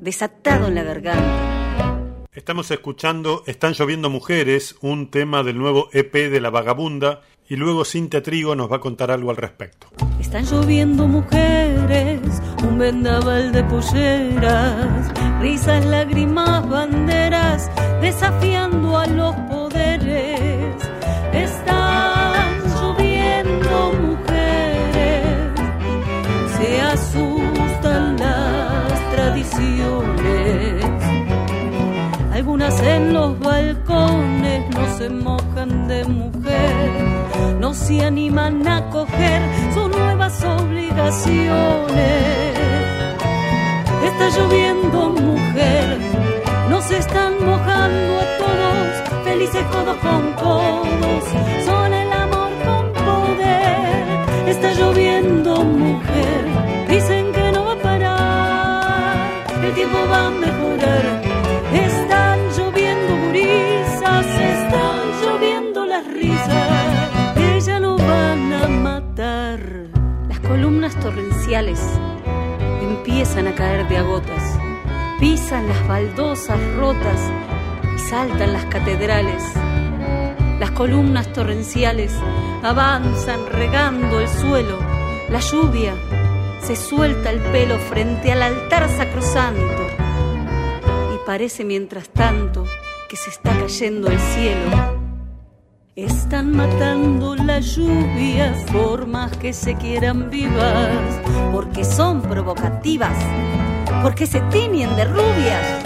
desatado 0.00 0.68
en 0.68 0.76
la 0.76 0.84
garganta. 0.84 2.28
Estamos 2.32 2.70
escuchando 2.70 3.42
Están 3.46 3.72
lloviendo 3.72 4.08
mujeres, 4.08 4.76
un 4.82 5.10
tema 5.10 5.42
del 5.42 5.58
nuevo 5.58 5.88
EP 5.92 6.12
de 6.30 6.40
La 6.40 6.50
Vagabunda, 6.50 7.22
y 7.48 7.56
luego 7.56 7.84
Cintia 7.84 8.22
Trigo 8.22 8.54
nos 8.54 8.70
va 8.70 8.76
a 8.76 8.80
contar 8.80 9.10
algo 9.10 9.30
al 9.30 9.36
respecto. 9.36 9.88
Están 10.20 10.44
lloviendo 10.44 11.08
mujeres, 11.08 12.20
un 12.62 12.78
vendaval 12.78 13.50
de 13.50 13.64
polleras, 13.64 15.12
risas, 15.40 15.84
lágrimas, 15.86 16.68
banderas, 16.68 17.68
desafiando 18.00 18.96
a 18.96 19.06
los 19.08 19.34
poderes. 19.34 19.73
Asustan 26.94 28.16
las 28.18 29.10
tradiciones. 29.14 30.84
Algunas 32.32 32.80
en 32.82 33.12
los 33.12 33.38
balcones 33.40 34.60
no 34.74 34.96
se 34.96 35.08
mojan 35.08 35.88
de 35.88 36.04
mujer, 36.04 36.90
no 37.58 37.74
se 37.74 38.04
animan 38.04 38.66
a 38.66 38.90
coger 38.90 39.40
sus 39.74 39.88
nuevas 39.88 40.44
obligaciones. 40.44 41.54
Está 44.08 44.26
lloviendo 44.36 44.98
mujer, 45.10 45.98
nos 46.70 46.90
están 46.90 47.32
mojando 47.44 48.12
a 48.24 48.26
todos, 48.42 49.24
felices 49.24 49.64
codos 49.72 49.96
con 49.96 50.32
codos, 50.34 51.24
caer 73.54 73.88
de 73.88 73.98
a 73.98 74.02
gotas, 74.02 74.58
pisan 75.20 75.68
las 75.68 75.86
baldosas 75.86 76.58
rotas 76.76 77.20
y 77.94 77.98
saltan 77.98 78.52
las 78.52 78.64
catedrales. 78.66 79.42
Las 80.60 80.70
columnas 80.70 81.32
torrenciales 81.32 82.12
avanzan 82.62 83.46
regando 83.46 84.20
el 84.20 84.28
suelo, 84.28 84.78
la 85.28 85.40
lluvia 85.40 85.94
se 86.62 86.76
suelta 86.76 87.30
el 87.30 87.40
pelo 87.40 87.78
frente 87.78 88.32
al 88.32 88.42
altar 88.42 88.88
sacrosanto 88.88 89.82
y 91.14 91.26
parece 91.26 91.64
mientras 91.64 92.08
tanto 92.08 92.64
que 93.08 93.16
se 93.16 93.30
está 93.30 93.58
cayendo 93.58 94.08
el 94.08 94.18
cielo. 94.18 94.93
Están 95.96 96.56
matando 96.56 97.36
las 97.36 97.76
lluvias, 97.76 98.68
formas 98.72 99.30
que 99.36 99.52
se 99.52 99.76
quieran 99.76 100.28
vivas, 100.28 100.90
porque 101.52 101.84
son 101.84 102.20
provocativas, 102.20 103.16
porque 104.02 104.26
se 104.26 104.40
tiñen 104.50 104.96
de 104.96 105.04
rubias. 105.04 105.84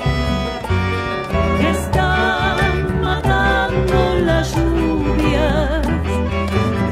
Están 1.60 3.02
matando 3.02 4.14
las 4.24 4.56
lluvias 4.56 5.86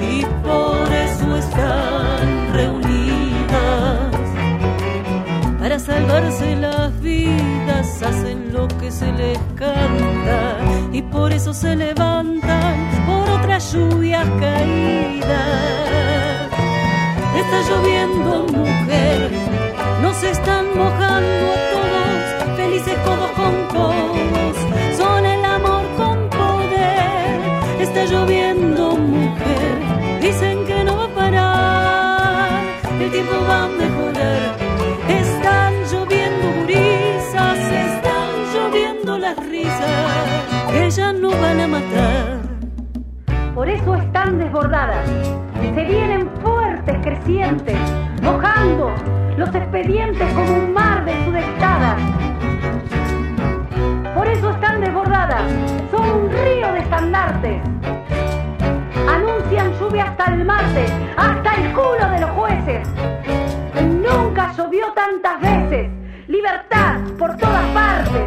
y 0.02 0.22
por 0.46 0.92
eso 0.92 1.36
están 1.38 2.52
reunidas 2.52 3.16
para 5.58 5.78
salvarse 5.78 6.54
las 6.56 7.00
vidas 7.00 8.02
hacen 8.02 8.52
lo 8.52 8.68
que 8.68 8.90
se 8.90 9.10
les 9.12 9.38
canta 9.54 10.58
y 10.92 11.00
por 11.02 11.32
eso 11.32 11.54
se 11.54 11.74
levantan 11.74 12.15
mujer, 18.42 19.30
nos 20.02 20.22
están 20.22 20.66
mojando 20.76 21.44
a 21.52 21.58
todos, 21.74 22.56
felices 22.56 22.96
codos 23.04 23.30
con 23.32 23.54
codos, 23.76 24.56
son 24.96 25.24
el 25.24 25.44
amor 25.44 25.84
con 25.96 26.28
poder. 26.30 27.80
Está 27.80 28.04
lloviendo 28.04 28.96
mujer, 28.96 29.74
dicen 30.20 30.64
que 30.64 30.84
no 30.84 30.96
va 30.96 31.04
a 31.04 31.08
parar, 31.08 32.48
el 33.00 33.10
tiempo 33.10 33.32
va 33.48 33.64
a 33.64 33.68
mejorar. 33.68 34.56
Están 35.08 35.72
lloviendo 35.90 36.46
gurisas, 36.60 37.58
están 37.58 38.28
lloviendo 38.54 39.18
las 39.18 39.36
risas, 39.48 40.96
ya 40.96 41.12
no 41.12 41.30
van 41.30 41.60
a 41.60 41.66
matar. 41.66 42.38
Por 43.54 43.68
eso 43.68 43.94
están 43.94 44.38
desbordadas, 44.38 45.08
se 45.74 45.84
vienen 45.84 46.30
fuertes 46.42 46.96
crecientes, 47.02 47.76
como 50.34 50.54
un 50.54 50.72
mar 50.72 51.04
de 51.04 51.12
sudestadas. 51.26 52.00
Por 54.14 54.26
eso 54.26 54.50
están 54.50 54.80
desbordadas, 54.80 55.42
son 55.90 56.10
un 56.10 56.30
río 56.30 56.72
de 56.72 56.78
estandartes. 56.78 57.60
Anuncian 59.06 59.78
lluvia 59.78 60.04
hasta 60.04 60.32
el 60.32 60.46
martes, 60.46 60.90
hasta 61.18 61.54
el 61.56 61.74
culo 61.74 62.08
de 62.10 62.20
los 62.20 62.30
jueces. 62.30 62.88
Nunca 63.84 64.50
llovió 64.56 64.86
tantas 64.94 65.42
veces, 65.42 65.90
libertad 66.26 67.00
por 67.18 67.36
todas 67.36 67.66
partes. 67.74 68.22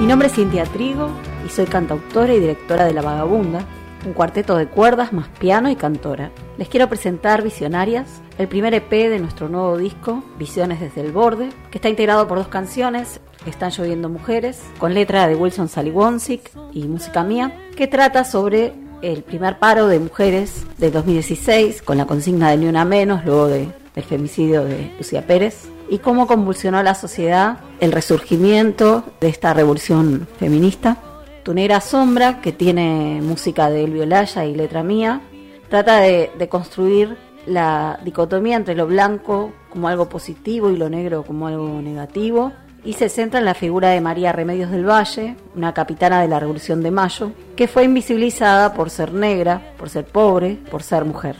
Mi 0.00 0.06
nombre 0.06 0.28
es 0.28 0.34
Cintia 0.34 0.64
Trigo 0.64 1.08
y 1.46 1.48
soy 1.48 1.64
cantautora 1.64 2.34
y 2.34 2.40
directora 2.40 2.84
de 2.84 2.92
La 2.92 3.00
Vagabunda, 3.00 3.64
un 4.04 4.12
cuarteto 4.12 4.56
de 4.56 4.66
cuerdas 4.66 5.12
más 5.12 5.28
piano 5.28 5.70
y 5.70 5.76
cantora. 5.76 6.30
Les 6.58 6.68
quiero 6.68 6.88
presentar 6.88 7.42
Visionarias, 7.42 8.20
el 8.38 8.48
primer 8.48 8.74
EP 8.74 8.90
de 8.90 9.18
nuestro 9.18 9.48
nuevo 9.48 9.76
disco, 9.76 10.22
Visiones 10.38 10.80
desde 10.80 11.00
el 11.00 11.12
Borde, 11.12 11.50
que 11.70 11.78
está 11.78 11.88
integrado 11.88 12.26
por 12.26 12.38
dos 12.38 12.48
canciones, 12.48 13.20
Están 13.46 13.70
lloviendo 13.70 14.08
mujeres, 14.08 14.62
con 14.78 14.94
letra 14.94 15.26
de 15.26 15.34
Wilson 15.34 15.68
Saliwonsic 15.68 16.52
y 16.72 16.84
música 16.84 17.24
mía, 17.24 17.52
que 17.76 17.88
trata 17.88 18.24
sobre 18.24 18.72
el 19.02 19.24
primer 19.24 19.58
paro 19.58 19.88
de 19.88 19.98
mujeres 19.98 20.64
de 20.78 20.92
2016, 20.92 21.82
con 21.82 21.98
la 21.98 22.06
consigna 22.06 22.50
de 22.50 22.58
Ni 22.58 22.66
Una 22.66 22.84
Menos, 22.84 23.24
luego 23.24 23.48
de, 23.48 23.68
del 23.96 24.04
femicidio 24.04 24.64
de 24.64 24.94
Lucía 24.96 25.26
Pérez, 25.26 25.68
y 25.90 25.98
cómo 25.98 26.28
convulsionó 26.28 26.82
la 26.82 26.94
sociedad 26.94 27.58
el 27.80 27.90
resurgimiento 27.90 29.04
de 29.20 29.28
esta 29.28 29.52
revolución 29.54 30.28
feminista. 30.38 30.96
Tu 31.42 31.54
negra 31.54 31.80
sombra, 31.80 32.40
que 32.40 32.52
tiene 32.52 33.20
música 33.22 33.68
de 33.68 33.84
Elvio 33.84 34.06
Laya 34.06 34.44
y 34.44 34.54
letra 34.54 34.82
mía, 34.82 35.20
trata 35.68 35.98
de, 36.00 36.30
de 36.38 36.48
construir 36.48 37.16
la 37.46 37.98
dicotomía 38.04 38.56
entre 38.56 38.74
lo 38.74 38.86
blanco 38.86 39.52
como 39.70 39.88
algo 39.88 40.08
positivo 40.08 40.70
y 40.70 40.76
lo 40.76 40.88
negro 40.88 41.24
como 41.24 41.48
algo 41.48 41.82
negativo, 41.82 42.52
y 42.84 42.94
se 42.94 43.08
centra 43.08 43.38
en 43.38 43.46
la 43.46 43.54
figura 43.54 43.90
de 43.90 44.00
María 44.00 44.32
Remedios 44.32 44.70
del 44.70 44.88
Valle, 44.88 45.36
una 45.54 45.72
capitana 45.72 46.20
de 46.20 46.28
la 46.28 46.40
Revolución 46.40 46.82
de 46.82 46.90
Mayo, 46.90 47.32
que 47.56 47.68
fue 47.68 47.84
invisibilizada 47.84 48.74
por 48.74 48.90
ser 48.90 49.12
negra, 49.12 49.74
por 49.78 49.88
ser 49.88 50.04
pobre, 50.04 50.58
por 50.70 50.82
ser 50.82 51.04
mujer. 51.04 51.36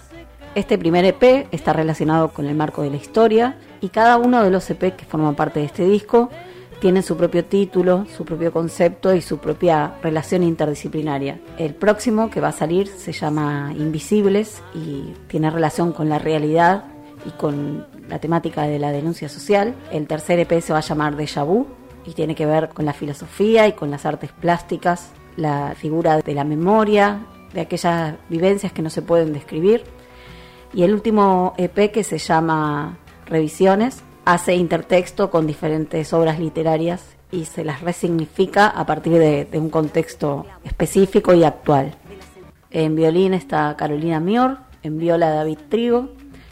Este 0.54 0.78
primer 0.78 1.04
EP 1.04 1.48
está 1.50 1.72
relacionado 1.72 2.28
con 2.28 2.46
el 2.46 2.54
marco 2.54 2.82
de 2.82 2.90
la 2.90 2.96
historia 2.96 3.56
y 3.80 3.88
cada 3.88 4.18
uno 4.18 4.44
de 4.44 4.50
los 4.50 4.68
EP 4.70 4.94
que 4.94 5.06
forman 5.06 5.34
parte 5.34 5.60
de 5.60 5.66
este 5.66 5.84
disco 5.84 6.30
tiene 6.82 7.02
su 7.02 7.16
propio 7.16 7.44
título, 7.44 8.06
su 8.06 8.24
propio 8.24 8.52
concepto 8.52 9.14
y 9.14 9.20
su 9.22 9.38
propia 9.38 9.94
relación 10.02 10.42
interdisciplinaria. 10.42 11.38
El 11.56 11.76
próximo 11.76 12.28
que 12.28 12.40
va 12.40 12.48
a 12.48 12.52
salir 12.52 12.88
se 12.88 13.12
llama 13.12 13.72
Invisibles 13.78 14.60
y 14.74 15.14
tiene 15.28 15.48
relación 15.48 15.92
con 15.92 16.08
la 16.08 16.18
realidad 16.18 16.86
y 17.24 17.30
con 17.30 17.86
la 18.08 18.18
temática 18.18 18.62
de 18.62 18.80
la 18.80 18.90
denuncia 18.90 19.28
social. 19.28 19.76
El 19.92 20.08
tercer 20.08 20.40
EP 20.40 20.60
se 20.60 20.72
va 20.72 20.80
a 20.80 20.82
llamar 20.82 21.14
Deja 21.14 21.44
Vu 21.44 21.68
y 22.04 22.14
tiene 22.14 22.34
que 22.34 22.46
ver 22.46 22.70
con 22.70 22.84
la 22.84 22.94
filosofía 22.94 23.68
y 23.68 23.74
con 23.74 23.92
las 23.92 24.04
artes 24.04 24.32
plásticas, 24.32 25.12
la 25.36 25.76
figura 25.76 26.18
de 26.18 26.34
la 26.34 26.42
memoria, 26.42 27.20
de 27.54 27.60
aquellas 27.60 28.16
vivencias 28.28 28.72
que 28.72 28.82
no 28.82 28.90
se 28.90 29.02
pueden 29.02 29.32
describir. 29.32 29.84
Y 30.74 30.82
el 30.82 30.92
último 30.94 31.54
EP 31.58 31.92
que 31.92 32.02
se 32.02 32.18
llama 32.18 32.98
Revisiones 33.26 34.02
hace 34.24 34.54
intertexto 34.54 35.30
con 35.30 35.46
diferentes 35.46 36.12
obras 36.12 36.38
literarias 36.38 37.16
y 37.30 37.46
se 37.46 37.64
las 37.64 37.80
resignifica 37.80 38.68
a 38.68 38.86
partir 38.86 39.14
de, 39.14 39.48
un 39.54 39.70
contexto 39.70 40.46
específico 40.64 41.34
y 41.34 41.44
actual. 41.44 41.94
En 42.70 42.94
violín 42.94 43.34
está 43.34 43.74
Carolina 43.76 44.20
Mior, 44.20 44.58
en 44.82 44.98
viola 44.98 45.30
David 45.30 45.58
Trigo, 45.68 46.10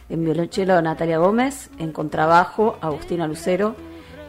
en 0.09 0.25
violonchelo 0.25 0.81
Natalia 0.83 1.19
Gómez, 1.19 1.71
en 1.79 1.93
contrabajo 1.93 2.77
Agustina 2.81 3.27
Lucero 3.27 3.77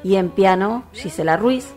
y 0.04 0.15
en 0.15 0.30
piano 0.30 0.84
Gisela 0.93 1.38
Ruiz. 1.38 1.73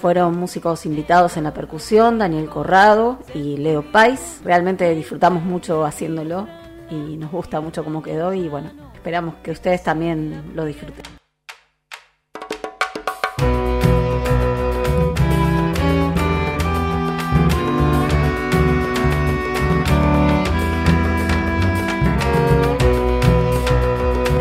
Fueron 0.00 0.38
músicos 0.38 0.86
invitados 0.86 1.36
en 1.36 1.44
la 1.44 1.54
percusión, 1.54 2.18
Daniel 2.18 2.48
Corrado 2.48 3.18
y 3.34 3.58
Leo 3.58 3.82
Pais. 3.92 4.40
Realmente 4.44 4.94
disfrutamos 4.94 5.42
mucho 5.42 5.84
haciéndolo 5.84 6.48
y 6.90 7.16
nos 7.16 7.30
gusta 7.30 7.60
mucho 7.60 7.84
cómo 7.84 8.02
quedó 8.02 8.32
y 8.32 8.48
bueno, 8.48 8.70
esperamos 9.00 9.36
que 9.42 9.50
ustedes 9.50 9.82
también 9.82 10.52
lo 10.54 10.66
disfruten. 10.66 11.02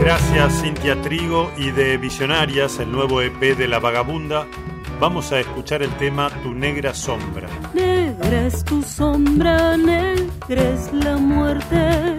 Gracias 0.02 0.62
Cintia 0.62 1.02
Trigo 1.02 1.50
y 1.58 1.72
de 1.72 1.98
Visionarias, 1.98 2.80
el 2.80 2.91
nuevo 2.91 3.22
EP 3.22 3.39
de 3.56 3.67
La 3.69 3.80
Vagabunda, 3.80 4.45
vamos 5.00 5.32
a 5.32 5.40
escuchar 5.40 5.82
el 5.82 5.92
tema 5.98 6.30
Tu 6.44 6.54
Negra 6.54 6.94
Sombra. 6.94 7.48
Negra 7.74 8.48
es 8.48 8.64
tu 8.66 8.82
sombra, 8.84 9.78
negra 9.78 10.62
es 10.74 10.92
la 10.94 11.18
muerte, 11.18 12.16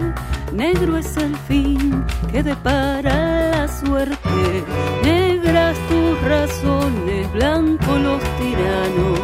negro 0.51 0.97
es 0.97 1.15
el 1.17 1.35
fin 1.47 2.03
que 2.31 2.41
depara 2.41 3.51
la 3.51 3.67
suerte, 3.67 4.63
negras 5.03 5.77
tus 5.89 6.21
razones, 6.23 7.31
blanco 7.33 7.97
los 7.97 8.21
tiranos, 8.39 9.19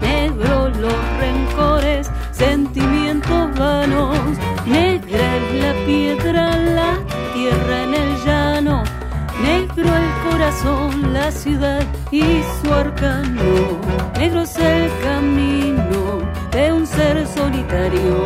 negro 0.00 0.68
los 0.68 1.18
rencores, 1.18 2.10
sentimientos 2.32 3.58
vanos, 3.58 4.18
negra 4.66 5.36
es 5.36 5.64
la 5.64 5.86
piedra, 5.86 6.56
la 6.56 6.98
tierra 7.34 7.82
en 7.82 7.94
el 7.94 8.24
llano, 8.24 8.84
negro 9.42 9.88
el 9.96 10.30
corazón, 10.30 11.12
la 11.12 11.30
ciudad 11.32 11.84
y 12.12 12.22
su 12.22 12.72
arcano, 12.72 13.78
negro 14.18 14.42
es 14.42 14.56
el 14.56 14.90
camino 15.02 16.20
de 16.50 16.72
un 16.72 16.86
ser 16.86 17.26
solitario, 17.28 18.24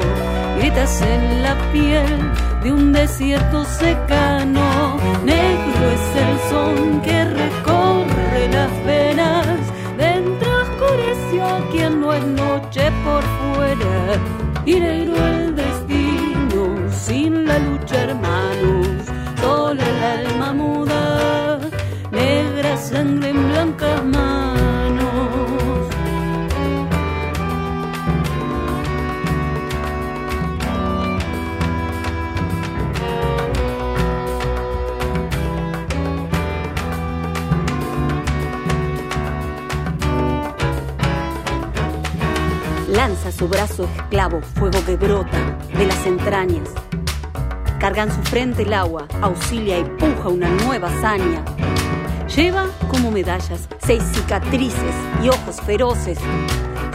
gritas 0.59 1.03
en 1.03 1.43
la 1.43 1.55
piel 1.73 2.33
de 2.63 2.73
un 2.73 2.93
desierto 2.93 3.65
secano, 3.65 4.97
negro 5.25 5.91
es 5.97 6.17
el 6.25 6.51
son 6.51 7.01
que 7.03 7.25
recorre 7.25 8.49
las 8.51 8.85
venas, 8.87 9.47
dentro 9.99 10.49
oscureció 10.63 11.69
quien 11.71 12.01
no 12.01 12.15
es 12.15 12.25
noche 12.25 12.91
por 13.05 13.23
fuera, 13.23 14.19
y 14.65 14.81
negro 14.81 15.14
su 43.37 43.49
brazo 43.49 43.89
esclavo, 43.97 44.41
fuego 44.41 44.85
que 44.87 44.97
brota 44.97 45.59
de 45.77 45.87
las 45.87 46.07
entrañas. 46.07 46.69
Carga 47.81 48.05
en 48.05 48.13
su 48.13 48.23
frente 48.23 48.63
el 48.63 48.73
agua, 48.73 49.09
auxilia 49.23 49.79
y 49.79 49.85
puja 49.85 50.29
una 50.29 50.49
nueva 50.49 50.89
hazaña. 50.89 51.45
Lleva 52.35 52.69
como 52.89 53.11
medallas 53.11 53.69
seis 53.79 54.03
cicatrices 54.13 54.95
y 55.23 55.29
ojos 55.29 55.61
feroces. 55.63 56.19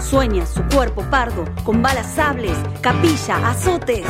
Sueña 0.02 0.46
su 0.46 0.64
cuerpo 0.64 1.04
pardo 1.10 1.46
con 1.64 1.82
balas 1.82 2.16
sables, 2.16 2.56
capilla, 2.82 3.50
azotes. 3.50 4.06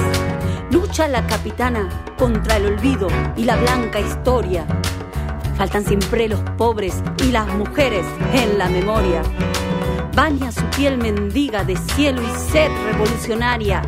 Lucha 0.71 1.07
la 1.07 1.25
capitana 1.25 1.89
contra 2.17 2.57
el 2.57 2.67
olvido 2.67 3.07
y 3.35 3.43
la 3.43 3.57
blanca 3.57 3.99
historia. 3.99 4.65
Faltan 5.57 5.83
siempre 5.83 6.29
los 6.29 6.39
pobres 6.57 7.03
y 7.23 7.31
las 7.31 7.47
mujeres 7.55 8.05
en 8.33 8.57
la 8.57 8.69
memoria. 8.69 9.23
Baña 10.21 10.51
su 10.51 10.65
piel 10.75 10.97
mendiga 10.97 11.63
de 11.63 11.77
cielo 11.77 12.21
y 12.21 12.51
sed 12.51 12.69
revolucionaria. 12.91 13.81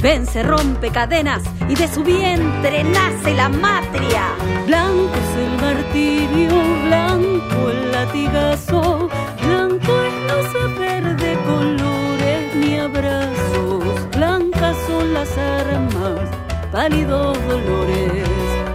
Vence, 0.00 0.44
rompe 0.44 0.90
cadenas 0.90 1.42
y 1.68 1.74
de 1.74 1.88
su 1.88 2.04
vientre 2.04 2.84
nace 2.84 3.34
la 3.34 3.48
matria. 3.48 4.28
Blanco 4.64 5.10
es 5.22 5.36
el 5.44 5.52
martirio, 5.60 6.52
blanco 6.86 7.68
el 7.68 7.90
latigazo, 7.90 9.08
blanco 9.44 9.92
es 10.08 10.14
no 10.28 10.38
saber 10.52 11.16
de 11.16 11.34
colores 11.50 12.54
ni 12.54 12.78
abrazos, 12.78 14.10
blancas 14.14 14.76
son 14.86 15.14
las 15.14 15.36
armas, 15.36 16.30
pálidos 16.70 17.36
dolores, 17.48 18.28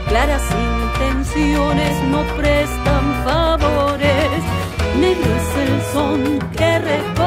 claras 0.09 0.43
intenciones 0.51 2.03
no 2.11 2.21
prestan 2.35 2.98
son 5.99 6.39
que 6.55 7.18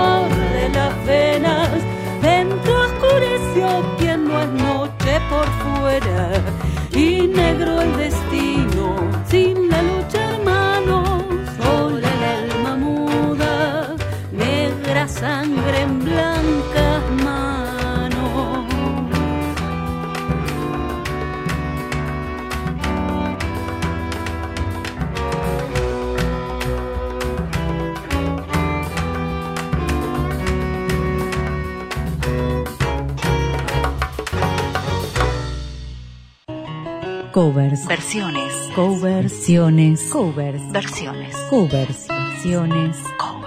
Versiones. 37.92 38.70
Coversiones. 38.74 40.08
Covers. 40.10 40.62
Versiones. 40.72 41.36
Covers. 41.50 42.06
Versiones. 42.08 42.96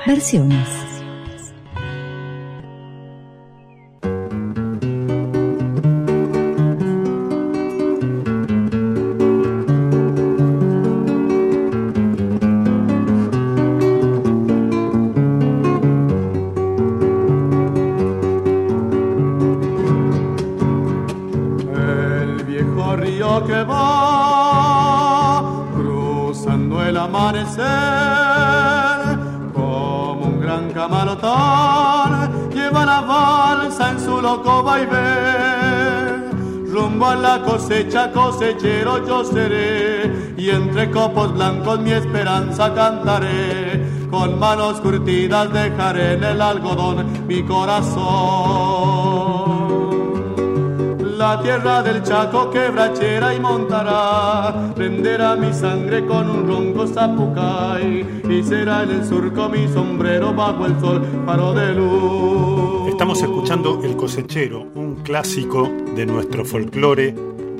Versiones. 0.05 0.84
Cosecha 37.65 38.11
cosechero 38.11 39.03
yo 39.07 39.23
seré 39.23 40.33
y 40.37 40.51
entre 40.51 40.91
copos 40.91 41.33
blancos 41.33 41.79
mi 41.79 41.93
esperanza 41.93 42.71
cantaré 42.75 43.83
con 44.11 44.37
manos 44.37 44.79
curtidas 44.81 45.51
dejaré 45.51 46.13
en 46.13 46.23
el 46.23 46.41
algodón 46.41 47.25
mi 47.27 47.41
corazón 47.41 48.85
la 51.17 51.41
tierra 51.41 51.81
del 51.81 52.03
Chaco 52.03 52.51
quebrachera 52.51 53.33
y 53.33 53.39
montará. 53.39 54.73
Prenderá 54.75 55.37
mi 55.37 55.53
sangre 55.53 56.05
con 56.05 56.29
un 56.29 56.45
ronco 56.45 56.85
zapucay 56.85 58.21
y 58.29 58.43
será 58.43 58.83
en 58.83 58.91
el 58.91 59.05
surco 59.05 59.47
mi 59.47 59.65
sombrero 59.69 60.33
bajo 60.33 60.65
el 60.65 60.77
sol 60.81 61.01
faro 61.25 61.53
de 61.53 61.73
luz. 61.73 62.89
Estamos 62.89 63.21
escuchando 63.21 63.79
El 63.81 63.95
cosechero, 63.95 64.67
un 64.75 64.95
clásico 64.95 65.71
de 65.95 66.05
nuestro 66.05 66.43
folclore 66.43 67.15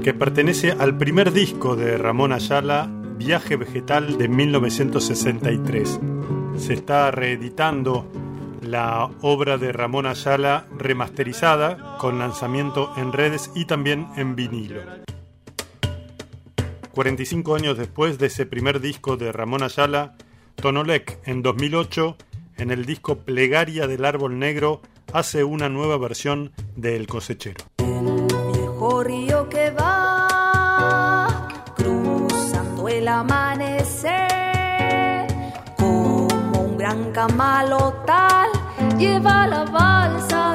que 0.06 0.13
pertenece 0.13 0.72
al 0.72 0.96
primer 1.00 1.34
disco 1.34 1.76
de 1.76 1.98
Ramón 1.98 2.32
Ayala, 2.32 2.88
Viaje 3.18 3.56
Vegetal 3.56 4.20
de 4.20 4.28
1963. 4.28 6.00
Se 6.60 6.74
está 6.74 7.10
reeditando 7.10 8.08
la 8.62 9.10
obra 9.24 9.58
de 9.58 9.72
Ramón 9.72 10.06
Ayala 10.06 10.68
remasterizada 10.78 11.98
con 11.98 12.20
lanzamiento 12.20 12.94
en 12.98 13.13
redes 13.13 13.50
y 13.56 13.65
también 13.65 14.06
en 14.15 14.36
vinilo. 14.36 14.82
45 16.91 17.56
años 17.56 17.76
después 17.76 18.20
de 18.20 18.28
ese 18.28 18.46
primer 18.46 18.82
disco 18.82 19.18
de 19.18 19.32
Ramón 19.32 19.63
Ayala, 19.63 20.13
Tonolec 20.54 21.18
en 21.26 21.41
2008, 21.41 22.15
en 22.58 22.70
el 22.70 22.86
disco 22.86 23.22
Plegaria 23.22 23.88
del 23.88 24.06
Árbol 24.06 24.38
Negro, 24.38 24.84
hace 25.13 25.44
una 25.44 25.68
nueva 25.68 25.98
versión 25.98 26.52
de 26.76 26.96
El 26.96 27.08
cosechero. 27.08 27.65
El 27.80 28.54
viejo 28.54 29.04
río 29.04 29.24
amanecer 33.19 34.28
como 35.78 36.62
un 36.62 36.78
gran 36.78 37.12
camalotal. 37.12 38.49
Lleva 38.97 39.47
la 39.47 39.63
balsa 39.63 40.55